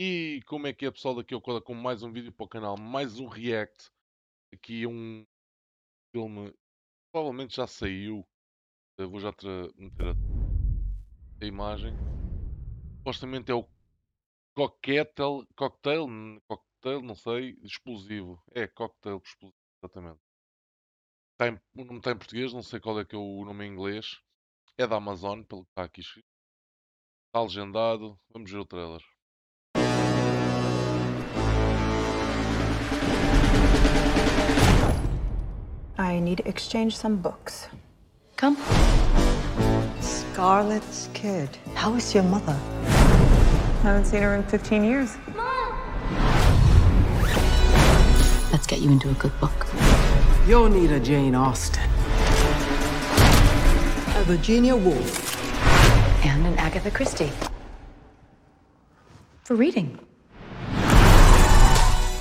E 0.00 0.42
como 0.46 0.68
é 0.68 0.72
que 0.72 0.86
é 0.86 0.90
pessoal 0.92 1.16
daqui 1.16 1.34
ao 1.34 1.40
Coda 1.40 1.60
com 1.60 1.74
mais 1.74 2.04
um 2.04 2.12
vídeo 2.12 2.32
para 2.32 2.44
o 2.44 2.48
canal, 2.48 2.78
mais 2.78 3.18
um 3.18 3.26
react. 3.26 3.90
Aqui 4.54 4.86
um 4.86 5.26
filme, 6.12 6.54
provavelmente 7.10 7.56
já 7.56 7.66
saiu. 7.66 8.24
Eu 8.96 9.10
vou 9.10 9.18
já 9.18 9.32
meter 9.74 10.06
a, 10.06 11.44
a, 11.44 11.44
imagem. 11.44 11.94
Supostamente 12.98 13.50
é 13.50 13.54
o 13.56 13.68
cocktail, 14.54 15.44
cocktail, 15.56 16.06
cocktail, 16.46 17.02
não 17.02 17.16
sei, 17.16 17.58
explosivo. 17.64 18.40
É, 18.54 18.68
cocktail 18.68 19.20
explosivo, 19.24 19.58
exatamente. 19.82 20.20
Está 21.32 21.48
em, 21.48 21.60
o 21.74 21.84
nome 21.84 21.98
está 21.98 22.12
em 22.12 22.18
português, 22.18 22.52
não 22.52 22.62
sei 22.62 22.78
qual 22.78 23.00
é 23.00 23.04
que 23.04 23.16
é 23.16 23.18
o 23.18 23.44
nome 23.44 23.66
em 23.66 23.72
inglês. 23.72 24.20
É 24.76 24.86
da 24.86 24.94
Amazon, 24.94 25.42
pelo 25.42 25.64
que 25.64 25.70
está 25.70 25.82
aqui 25.82 26.02
escrito. 26.02 26.28
Está 27.26 27.42
legendado. 27.42 28.16
Vamos 28.30 28.48
ver 28.48 28.58
o 28.58 28.64
trailer. 28.64 29.02
I 36.00 36.20
need 36.20 36.38
to 36.38 36.48
exchange 36.48 36.96
some 36.96 37.16
books. 37.16 37.66
Come. 38.36 38.56
Scarlet's 40.00 41.08
kid. 41.12 41.48
How 41.74 41.96
is 41.96 42.14
your 42.14 42.22
mother? 42.22 42.56
I 42.56 43.80
Haven't 43.82 44.04
seen 44.04 44.22
her 44.22 44.36
in 44.36 44.44
15 44.44 44.84
years. 44.84 45.16
Mom! 45.34 45.72
Let's 48.52 48.68
get 48.68 48.78
you 48.78 48.92
into 48.92 49.10
a 49.10 49.14
good 49.14 49.32
book. 49.40 49.66
You'll 50.46 50.68
need 50.68 50.92
a 50.92 51.00
Jane 51.00 51.34
Austen. 51.34 51.82
A 54.14 54.22
Virginia 54.24 54.76
Woolf. 54.76 55.34
And 56.24 56.46
an 56.46 56.56
Agatha 56.58 56.92
Christie. 56.92 57.32
For 59.42 59.56
reading. 59.56 59.98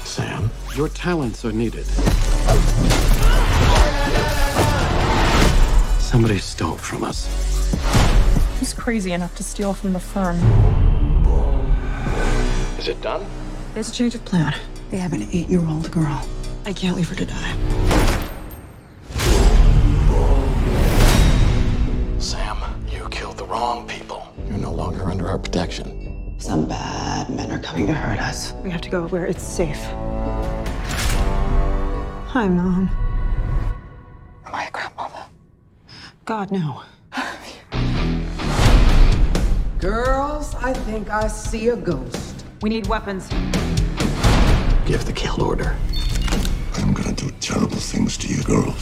Sam, 0.03 0.49
your 0.75 0.89
talents 0.89 1.45
are 1.45 1.51
needed. 1.51 1.85
Somebody 6.07 6.37
stole 6.37 6.77
from 6.77 7.03
us. 7.03 7.27
Who's 8.59 8.73
crazy 8.73 9.11
enough 9.11 9.35
to 9.35 9.43
steal 9.43 9.73
from 9.73 9.91
the 9.91 9.99
firm? 9.99 10.37
Is 12.79 12.87
it 12.87 13.01
done? 13.01 13.25
There's 13.73 13.89
a 13.89 13.91
change 13.91 14.15
of 14.15 14.23
plan. 14.23 14.55
They 14.89 14.95
have 14.97 15.11
an 15.11 15.27
eight-year-old 15.33 15.91
girl. 15.91 16.25
I 16.65 16.71
can't 16.71 16.95
leave 16.95 17.09
her 17.09 17.15
to 17.15 17.25
die. 17.25 17.57
Sam, 22.19 22.57
you 22.89 23.09
killed 23.09 23.37
the 23.37 23.45
wrong 23.45 23.85
people. 23.85 24.33
You're 24.47 24.59
no 24.59 24.71
longer 24.71 25.03
under 25.03 25.27
our 25.27 25.37
protection. 25.37 26.35
Some 26.37 26.69
bad 26.69 27.29
men 27.29 27.51
are 27.51 27.59
coming 27.59 27.85
to 27.87 27.93
hurt 27.93 28.19
us. 28.19 28.53
We 28.63 28.69
have 28.69 28.81
to 28.81 28.89
go 28.89 29.07
where 29.09 29.25
it's 29.25 29.43
safe. 29.43 29.83
Hi, 32.31 32.47
Mom. 32.47 32.89
God, 36.27 36.51
no. 36.51 36.83
Girls, 39.79 40.55
I 40.55 40.73
think 40.73 41.09
I 41.09 41.29
see 41.29 41.69
a 41.69 41.77
ghost. 41.77 42.43
We 42.61 42.69
need 42.69 42.85
weapons. 42.87 43.29
Give 44.85 45.05
the 45.05 45.13
kill 45.15 45.41
order. 45.41 45.77
I'm 46.73 46.91
gonna 46.91 47.13
do 47.13 47.29
terrible 47.39 47.77
things 47.77 48.17
to 48.17 48.27
you 48.27 48.43
girls. 48.43 48.75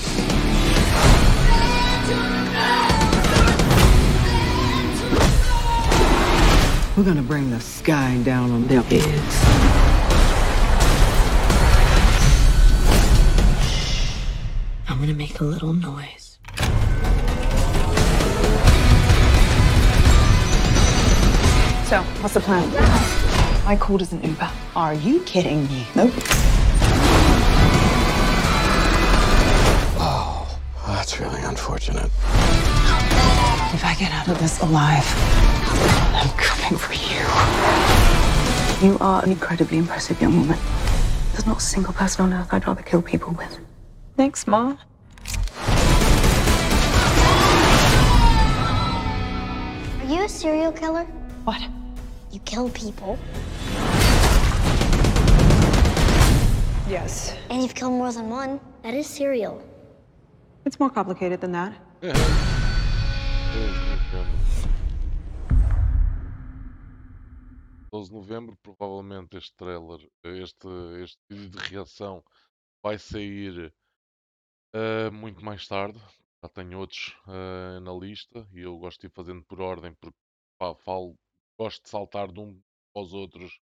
We're 6.97 7.03
gonna 7.03 7.21
bring 7.21 7.51
the 7.51 7.59
sky 7.59 8.19
down 8.23 8.49
on 8.49 8.65
their 8.65 8.81
heads. 8.81 9.35
I'm 14.89 14.99
gonna 14.99 15.13
make 15.13 15.39
a 15.39 15.43
little 15.43 15.73
noise. 15.73 16.24
So, 21.85 22.01
what's 22.21 22.33
the 22.33 22.39
plan? 22.39 22.67
I 23.67 23.77
called 23.79 24.01
as 24.01 24.11
an 24.11 24.23
Uber. 24.23 24.49
Are 24.75 24.95
you 24.95 25.21
kidding 25.21 25.67
me? 25.67 25.85
Nope. 25.95 26.11
Oh, 29.99 30.59
that's 30.87 31.19
really 31.19 31.39
unfortunate. 31.43 32.09
If 33.71 33.85
I 33.85 33.95
get 33.99 34.11
out 34.13 34.27
of 34.27 34.39
this 34.39 34.59
alive, 34.61 35.05
I'm 36.15 36.29
coming 36.37 36.79
for 36.79 36.93
you. 36.93 37.21
You 38.89 38.97
are 38.99 39.23
an 39.23 39.29
incredibly 39.29 39.77
impressive 39.77 40.19
young 40.19 40.39
woman. 40.39 40.57
There's 41.33 41.45
not 41.45 41.57
a 41.57 41.61
single 41.61 41.93
person 41.93 42.25
on 42.25 42.33
earth 42.33 42.51
I'd 42.51 42.65
rather 42.65 42.81
kill 42.81 43.03
people 43.03 43.33
with. 43.33 43.59
Thanks, 44.17 44.47
Ma. 44.47 44.75
Are 49.99 50.11
you 50.11 50.23
a 50.23 50.27
serial 50.27 50.71
killer? 50.71 51.05
What? 51.45 51.61
You 52.31 52.39
kill 52.43 52.69
people, 52.71 53.17
Yes. 56.89 57.33
and 57.49 57.61
you've 57.61 57.73
killed 57.75 57.93
more 57.93 58.11
than 58.11 58.29
one. 58.29 58.59
That 58.83 58.93
is 58.93 59.07
serial. 59.07 59.61
It's 60.65 60.79
more 60.79 60.89
complicated 60.89 61.39
than 61.41 61.51
that. 61.53 61.73
12 67.91 68.09
de 68.09 68.15
novembro, 68.15 68.57
provavelmente 68.61 69.37
este 69.37 69.55
trailer, 69.55 69.99
este, 70.23 70.67
este 71.01 71.17
vídeo 71.29 71.49
de 71.49 71.57
reação 71.69 72.23
vai 72.83 72.97
sair 72.99 73.73
uh, 74.73 75.11
muito 75.11 75.43
mais 75.43 75.65
tarde. 75.67 75.99
Já 76.43 76.49
tenho 76.49 76.79
outros 76.79 77.15
uh, 77.27 77.79
na 77.79 77.93
lista 77.93 78.47
e 78.53 78.61
eu 78.61 78.77
gosto 78.77 79.01
de 79.01 79.07
ir 79.07 79.11
fazendo 79.11 79.43
por 79.45 79.61
ordem 79.61 79.93
porque 79.93 80.17
pá, 80.59 80.75
falo, 80.75 81.15
gosto 81.57 81.83
de 81.83 81.89
saltar 81.89 82.31
de 82.31 82.39
um 82.39 82.61
aos 82.95 83.13
outros, 83.13 83.59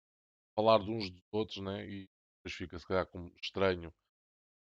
falar 0.56 0.80
de 0.84 0.92
uns 0.92 1.09
dos 1.09 1.24
outros, 1.31 1.58
né? 1.58 1.88
E 1.88 2.09
depois 2.38 2.53
fica 2.56 2.80
se 2.80 2.86
calhar 2.86 3.08
como 3.08 3.31
estranho 3.42 3.94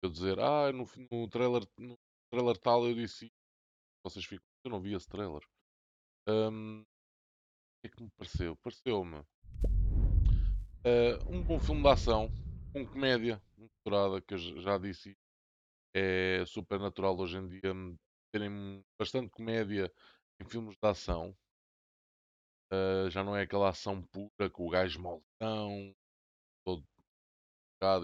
eu 0.03 0.11
dizer, 0.11 0.39
ah, 0.39 0.73
no, 0.73 0.87
no 1.11 1.29
trailer, 1.29 1.67
no 1.79 1.99
trailer 2.31 2.59
tal 2.59 2.87
eu 2.87 2.95
disse 2.95 3.33
vocês 4.05 4.25
ficam, 4.25 4.47
eu 4.65 4.71
não 4.71 4.81
vi 4.81 4.95
esse 4.95 5.09
trailer. 5.09 5.43
Um, 6.29 6.83
o 6.83 6.85
que 7.83 7.87
é 7.87 7.89
que 7.89 8.03
me 8.03 8.11
pareceu? 8.17 8.57
Pareceu-me 8.57 9.25
uh, 10.87 11.29
um 11.29 11.43
bom 11.43 11.59
filme 11.59 11.83
de 11.83 11.89
ação, 11.89 12.31
com 12.73 12.87
comédia 12.87 13.43
misturada, 13.59 14.21
que 14.21 14.35
eu 14.35 14.39
já 14.39 14.79
disse, 14.79 15.17
é 15.95 16.45
super 16.47 16.79
natural 16.79 17.19
hoje 17.19 17.39
em 17.39 17.49
dia 17.49 17.73
terem 18.33 18.85
bastante 18.99 19.31
comédia 19.31 19.93
em 20.41 20.45
filmes 20.45 20.77
de 20.77 20.89
ação. 20.89 21.37
Uh, 22.73 23.09
já 23.11 23.23
não 23.23 23.37
é 23.37 23.43
aquela 23.43 23.69
ação 23.71 24.03
pura 24.03 24.51
com 24.51 24.67
o 24.67 24.71
gajo 24.71 25.01
maltão, 25.01 25.95
todo 26.65 26.85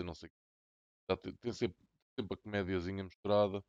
e 0.00 0.02
não 0.04 0.14
sei 0.14 0.28
o 0.28 0.32
que. 0.32 1.22
Tem, 1.22 1.34
tem 1.36 1.52
sempre, 1.52 1.78
sempre 2.18 2.34
a 2.34 2.42
comédiazinha 2.42 3.04
misturada. 3.04 3.64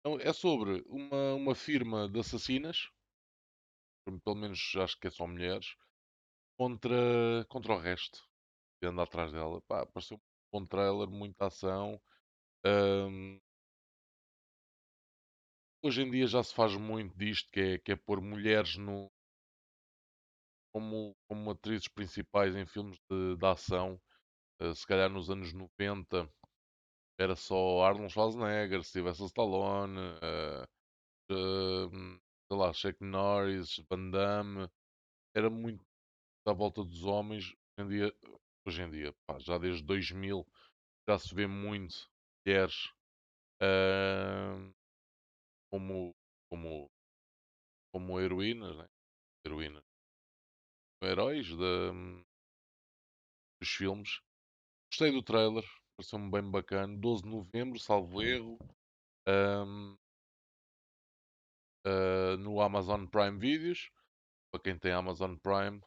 Então, 0.00 0.18
é 0.20 0.32
sobre 0.32 0.82
uma, 0.86 1.34
uma 1.34 1.54
firma 1.54 2.08
de 2.08 2.20
assassinas, 2.20 2.88
pelo 4.24 4.36
menos 4.36 4.72
acho 4.76 4.98
que 4.98 5.06
é 5.06 5.10
só 5.10 5.26
mulheres, 5.26 5.74
contra, 6.58 7.44
contra 7.48 7.74
o 7.74 7.78
resto. 7.78 8.22
E 8.82 8.86
anda 8.86 9.02
atrás 9.02 9.32
dela. 9.32 9.60
Pá, 9.62 9.86
pareceu 9.86 10.18
um 10.18 10.60
bom 10.60 10.66
trailer, 10.66 11.08
muita 11.08 11.46
ação. 11.46 12.00
Um, 12.66 13.40
hoje 15.82 16.02
em 16.02 16.10
dia 16.10 16.26
já 16.26 16.42
se 16.42 16.54
faz 16.54 16.76
muito 16.76 17.16
disto, 17.16 17.50
que 17.50 17.60
é, 17.60 17.78
que 17.78 17.92
é 17.92 17.96
pôr 17.96 18.20
mulheres 18.20 18.76
no, 18.76 19.10
como, 20.74 21.16
como 21.28 21.52
atrizes 21.52 21.86
principais 21.86 22.56
em 22.56 22.66
filmes 22.66 22.98
de, 23.08 23.36
de 23.36 23.46
ação. 23.46 24.00
Uh, 24.60 24.74
se 24.74 24.84
calhar 24.84 25.08
nos 25.08 25.30
anos 25.30 25.52
90 25.52 26.28
era 27.18 27.36
só 27.36 27.84
Arnold 27.84 28.12
Schwarzenegger, 28.12 28.82
Sylvester 28.82 29.26
Stallone, 29.26 29.96
uh, 29.98 31.32
uh, 31.32 32.20
sei 32.48 32.58
lá, 32.58 32.72
Chuck 32.72 33.04
Norris, 33.04 33.80
Van 33.88 34.10
Damme. 34.10 34.68
Era 35.36 35.48
muito 35.48 35.84
à 36.46 36.52
volta 36.52 36.82
dos 36.82 37.04
homens. 37.04 37.54
Hoje 37.78 37.86
em 37.86 37.88
dia, 37.88 38.14
hoje 38.66 38.82
em 38.82 38.90
dia 38.90 39.14
pá, 39.26 39.38
já 39.38 39.58
desde 39.58 39.84
2000 39.84 40.44
já 41.08 41.18
se 41.18 41.34
vê 41.34 41.46
muito 41.46 41.94
mulheres 42.44 42.90
como, 45.70 46.14
como, 46.50 46.90
como 47.92 48.20
heroínas, 48.20 48.76
né? 48.76 48.86
heroínas 49.46 49.83
heróis 51.04 51.48
dos 51.48 52.24
filmes. 53.68 54.20
Gostei 54.90 55.12
do 55.12 55.22
trailer, 55.22 55.64
pareceu-me 55.96 56.30
bem 56.30 56.50
bacana. 56.50 56.96
12 56.96 57.22
de 57.22 57.28
novembro, 57.28 57.78
salvo 57.78 58.22
erro, 58.22 58.58
um, 59.28 59.96
uh, 61.86 62.36
no 62.38 62.60
Amazon 62.60 63.06
Prime 63.06 63.38
Videos. 63.38 63.90
Para 64.52 64.62
quem 64.62 64.78
tem 64.78 64.92
Amazon 64.92 65.36
Prime, 65.36 65.80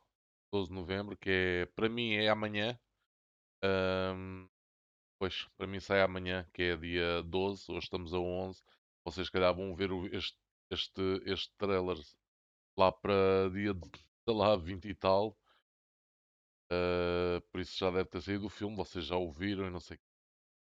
12 0.52 0.68
de 0.70 0.76
novembro, 0.76 1.18
que 1.18 1.30
é, 1.30 1.66
para 1.68 1.88
mim 1.88 2.16
é 2.16 2.28
amanhã. 2.28 2.78
Ahm, 3.64 4.48
pois, 5.20 5.48
para 5.58 5.68
mim 5.68 5.80
sai 5.80 6.02
amanhã, 6.02 6.46
que 6.54 6.64
é 6.64 6.78
dia 6.78 7.24
12, 7.24 7.72
hoje 7.72 7.86
estamos 7.86 8.14
a 8.14 8.20
11. 8.20 8.62
Vocês, 9.06 9.28
se 9.28 9.32
calhar, 9.32 9.56
vão 9.56 9.74
ver 9.76 9.92
o- 9.92 10.06
este, 10.08 10.38
este, 10.70 11.02
este 11.26 11.54
trailer 11.58 11.98
lá 12.78 12.92
para 12.92 13.50
dia, 13.54 13.74
de, 13.74 13.90
lá, 14.34 14.56
20 14.56 14.88
e 14.90 14.96
tal. 14.96 15.38
Ah, 16.72 17.42
por 17.52 17.62
isso 17.62 17.78
já 17.78 17.90
deve 17.92 18.06
ter 18.10 18.22
saído 18.22 18.46
o 18.46 18.50
filme, 18.50 18.76
vocês 18.76 19.06
já 19.06 19.18
o 19.18 19.32
viram 19.32 19.68
e 19.68 19.70
não 19.70 19.80
sei. 19.80 20.00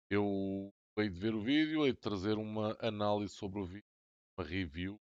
Eu 0.09 0.73
hei 0.97 1.09
de 1.09 1.19
ver 1.19 1.35
o 1.35 1.41
vídeo, 1.41 1.85
hei 1.85 1.93
de 1.93 1.99
trazer 1.99 2.37
uma 2.37 2.77
análise 2.81 3.33
sobre 3.35 3.59
o 3.59 3.65
vídeo, 3.65 3.85
uma 4.37 4.45
review. 4.47 4.99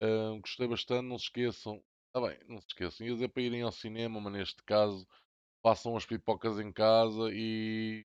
Ah, 0.00 0.38
gostei 0.40 0.68
bastante, 0.68 1.08
não 1.08 1.18
se 1.18 1.24
esqueçam. 1.26 1.82
Está 2.06 2.20
bem, 2.28 2.38
não 2.48 2.60
se 2.60 2.66
esqueçam. 2.68 3.06
Ia 3.06 3.12
dizer 3.14 3.28
para 3.28 3.42
irem 3.42 3.62
ao 3.62 3.72
cinema, 3.72 4.20
mas 4.20 4.32
neste 4.32 4.62
caso, 4.64 5.06
façam 5.62 5.96
as 5.96 6.06
pipocas 6.06 6.58
em 6.60 6.72
casa 6.72 7.30
e 7.32 8.06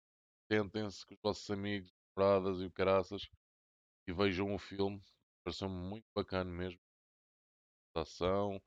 tentem-se 0.49 1.07
com 1.07 1.15
os 1.15 1.21
vossos 1.23 1.51
amigos, 1.51 1.93
namoradas 2.17 2.61
e 2.63 2.67
o 2.67 2.73
caraças 2.73 3.29
e 4.09 4.13
vejam 4.13 4.55
o 4.55 4.59
filme. 4.59 5.03
Pareceu-me 5.45 5.77
muito 5.77 6.07
bacana 6.15 6.51
mesmo. 6.51 6.81
A 7.95 8.01
ação, 8.03 8.63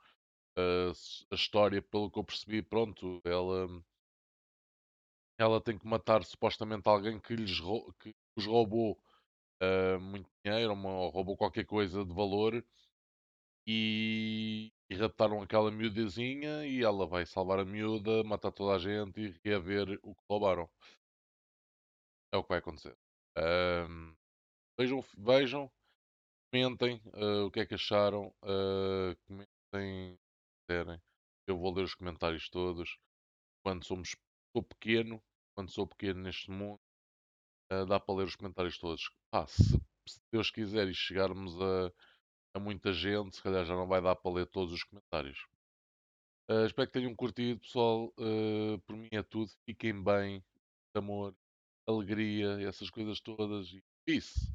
a, 0.58 0.92
a 1.32 1.36
história, 1.36 1.82
pelo 1.82 2.10
que 2.12 2.20
eu 2.20 2.24
percebi, 2.24 2.62
pronto, 2.62 3.22
ela, 3.26 3.68
ela 5.38 5.62
tem 5.62 5.78
que 5.78 5.88
matar 5.88 6.24
supostamente 6.24 6.88
alguém 6.88 7.20
que, 7.20 7.36
lhes 7.36 7.60
que 8.00 8.16
os 8.36 8.46
roubou 8.46 8.98
ah, 9.62 10.00
muito 10.00 10.30
dinheiro, 10.46 10.74
uma- 10.74 10.92
ou 10.92 11.10
roubou 11.10 11.38
qualquer 11.38 11.66
coisa 11.66 12.06
de 12.06 12.14
valor 12.14 12.66
e, 13.68 14.72
e 14.90 14.96
raptaram 14.96 15.42
aquela 15.42 15.72
miúdazinha 15.72 16.66
e 16.66 16.84
ela 16.84 17.06
vai 17.08 17.26
salvar 17.26 17.60
a 17.60 17.66
miúda, 17.66 18.24
matar 18.24 18.52
toda 18.52 18.76
a 18.76 18.80
gente 18.80 19.20
e 19.22 19.40
reaver 19.44 20.00
o 20.04 20.16
que 20.16 20.24
roubaram. 20.30 20.70
É 22.34 22.38
o 22.38 22.44
que 22.44 22.50
vai 22.50 22.60
acontecer. 22.60 22.98
Ahm, 23.38 24.16
vejam, 24.80 25.02
vejam, 25.18 25.72
comentem 26.52 27.02
ah, 27.14 27.46
o 27.46 27.52
que 27.52 27.62
é 27.62 27.68
que 27.68 27.76
acharam, 27.76 28.34
ah, 28.44 29.16
comentem, 29.28 30.20
quiserem. 30.72 31.02
Eu 31.48 31.58
vou 31.58 31.74
ler 31.74 31.84
os 31.84 31.96
comentários 31.96 32.50
todos. 32.50 32.98
Quando 33.64 33.86
somos, 33.86 34.16
sou 34.56 34.64
pequeno, 34.64 35.22
quando 35.54 35.70
sou 35.70 35.86
pequeno 35.86 36.22
neste 36.22 36.50
mundo, 36.50 36.80
ah, 37.70 37.86
dá 37.86 38.00
para 38.00 38.16
ler 38.16 38.26
os 38.26 38.36
comentários 38.36 38.78
todos. 38.78 39.12
Ah, 39.32 39.46
se, 39.46 39.78
se 40.08 40.20
Deus 40.32 40.50
quiser 40.50 40.88
e 40.88 40.94
chegarmos 40.94 41.60
a, 41.62 41.92
a 42.56 42.60
muita 42.60 42.94
gente, 42.94 43.36
se 43.36 43.44
calhar 43.44 43.66
já 43.66 43.76
não 43.76 43.88
vai 43.88 44.02
dar 44.02 44.16
para 44.16 44.32
ler 44.32 44.48
todos 44.48 44.74
os 44.74 44.84
comentários. 44.84 45.46
Ah, 46.50 46.66
espero 46.66 46.88
que 46.88 46.94
tenham 46.94 47.16
curtido, 47.16 47.60
pessoal. 47.60 48.14
Ah, 48.18 48.80
por 48.86 48.96
mim 48.96 49.10
é 49.12 49.24
tudo. 49.24 49.52
Fiquem 49.66 50.02
bem, 50.02 50.44
amor, 50.96 51.36
alegria, 51.88 52.62
essas 52.68 52.90
coisas 52.90 53.20
todas. 53.20 53.68
E 53.74 53.84
peace. 54.06 54.52